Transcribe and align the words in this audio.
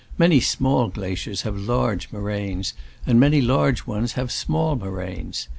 Many 0.17 0.39
small 0.39 0.87
glaciers 0.87 1.43
have 1.43 1.55
large 1.55 2.11
moraines, 2.11 2.73
and 3.05 3.19
many 3.19 3.39
large 3.39 3.85
ones 3.85 4.13
have 4.13 4.31
small 4.31 4.75
moraines. 4.75 5.47